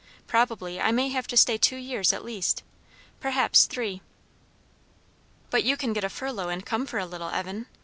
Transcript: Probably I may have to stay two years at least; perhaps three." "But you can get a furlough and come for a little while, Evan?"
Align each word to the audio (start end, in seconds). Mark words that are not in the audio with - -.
Probably 0.25 0.81
I 0.81 0.91
may 0.91 1.09
have 1.09 1.27
to 1.27 1.37
stay 1.37 1.59
two 1.59 1.75
years 1.75 2.11
at 2.11 2.25
least; 2.25 2.63
perhaps 3.19 3.65
three." 3.67 4.01
"But 5.51 5.63
you 5.63 5.77
can 5.77 5.93
get 5.93 6.03
a 6.03 6.09
furlough 6.09 6.49
and 6.49 6.65
come 6.65 6.87
for 6.87 6.97
a 6.97 7.05
little 7.05 7.27
while, 7.27 7.35
Evan?" 7.39 7.67